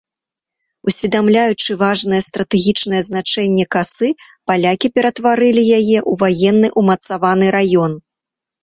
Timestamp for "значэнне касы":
3.09-4.09